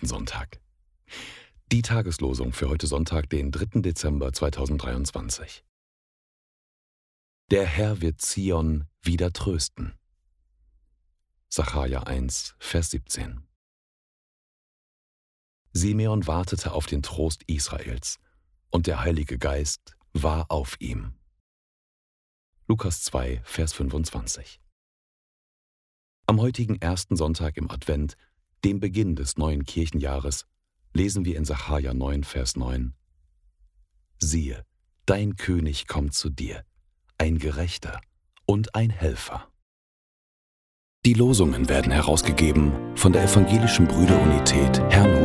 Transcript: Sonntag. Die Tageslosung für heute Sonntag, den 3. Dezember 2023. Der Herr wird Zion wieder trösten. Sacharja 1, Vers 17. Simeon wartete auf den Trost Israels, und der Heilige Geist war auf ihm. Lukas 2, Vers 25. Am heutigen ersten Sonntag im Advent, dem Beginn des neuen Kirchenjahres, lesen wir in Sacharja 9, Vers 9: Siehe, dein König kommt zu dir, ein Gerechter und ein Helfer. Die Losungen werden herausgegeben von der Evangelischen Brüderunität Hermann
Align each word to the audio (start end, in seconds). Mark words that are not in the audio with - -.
Sonntag. 0.00 0.60
Die 1.70 1.82
Tageslosung 1.82 2.52
für 2.52 2.68
heute 2.68 2.86
Sonntag, 2.86 3.28
den 3.28 3.50
3. 3.50 3.80
Dezember 3.80 4.32
2023. 4.32 5.64
Der 7.50 7.66
Herr 7.66 8.00
wird 8.00 8.20
Zion 8.20 8.88
wieder 9.02 9.32
trösten. 9.32 9.94
Sacharja 11.48 12.04
1, 12.04 12.54
Vers 12.58 12.90
17. 12.90 13.46
Simeon 15.72 16.26
wartete 16.26 16.72
auf 16.72 16.86
den 16.86 17.02
Trost 17.02 17.42
Israels, 17.46 18.18
und 18.70 18.86
der 18.86 19.00
Heilige 19.00 19.38
Geist 19.38 19.96
war 20.12 20.50
auf 20.50 20.76
ihm. 20.80 21.14
Lukas 22.66 23.02
2, 23.02 23.42
Vers 23.44 23.72
25. 23.74 24.60
Am 26.26 26.40
heutigen 26.40 26.76
ersten 26.76 27.16
Sonntag 27.16 27.56
im 27.56 27.70
Advent, 27.70 28.16
dem 28.64 28.80
Beginn 28.80 29.16
des 29.16 29.36
neuen 29.36 29.64
Kirchenjahres, 29.64 30.46
lesen 30.94 31.24
wir 31.24 31.36
in 31.36 31.44
Sacharja 31.44 31.94
9, 31.94 32.24
Vers 32.24 32.56
9: 32.56 32.94
Siehe, 34.18 34.64
dein 35.06 35.36
König 35.36 35.86
kommt 35.86 36.14
zu 36.14 36.30
dir, 36.30 36.64
ein 37.18 37.38
Gerechter 37.38 38.00
und 38.46 38.74
ein 38.74 38.90
Helfer. 38.90 39.48
Die 41.06 41.14
Losungen 41.14 41.68
werden 41.68 41.92
herausgegeben 41.92 42.72
von 42.96 43.12
der 43.12 43.22
Evangelischen 43.22 43.86
Brüderunität 43.86 44.80
Hermann 44.90 45.22